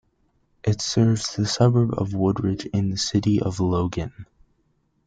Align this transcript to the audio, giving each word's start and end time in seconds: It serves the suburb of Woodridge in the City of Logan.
It 0.63 0.81
serves 0.81 1.35
the 1.35 1.45
suburb 1.45 1.93
of 1.95 2.15
Woodridge 2.15 2.65
in 2.65 2.89
the 2.89 2.97
City 2.97 3.39
of 3.39 3.59
Logan. 3.59 4.25